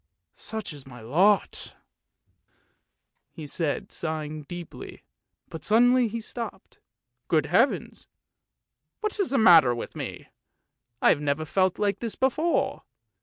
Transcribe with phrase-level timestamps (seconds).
[0.33, 1.75] Such is my lot!"
[3.35, 5.03] he said, sigh ing deeply;
[5.47, 6.79] but suddenly he stopped."
[7.27, 8.07] Good Heavens!
[9.01, 10.29] what is the matter with me?
[11.03, 12.81] I have never felt like this before!